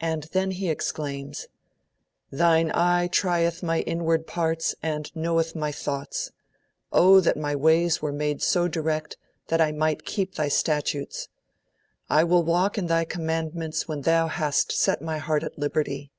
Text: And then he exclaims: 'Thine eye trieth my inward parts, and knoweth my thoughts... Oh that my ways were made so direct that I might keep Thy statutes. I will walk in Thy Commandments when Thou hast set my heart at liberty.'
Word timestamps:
And 0.00 0.24
then 0.34 0.50
he 0.50 0.68
exclaims: 0.68 1.46
'Thine 2.30 2.70
eye 2.72 3.08
trieth 3.10 3.62
my 3.62 3.80
inward 3.80 4.26
parts, 4.26 4.74
and 4.82 5.10
knoweth 5.16 5.56
my 5.56 5.72
thoughts... 5.72 6.30
Oh 6.92 7.20
that 7.20 7.38
my 7.38 7.56
ways 7.56 8.02
were 8.02 8.12
made 8.12 8.42
so 8.42 8.68
direct 8.68 9.16
that 9.46 9.58
I 9.58 9.72
might 9.72 10.04
keep 10.04 10.34
Thy 10.34 10.48
statutes. 10.48 11.28
I 12.10 12.22
will 12.22 12.42
walk 12.44 12.76
in 12.76 12.88
Thy 12.88 13.06
Commandments 13.06 13.88
when 13.88 14.02
Thou 14.02 14.26
hast 14.26 14.72
set 14.72 15.00
my 15.00 15.16
heart 15.16 15.42
at 15.42 15.58
liberty.' 15.58 16.10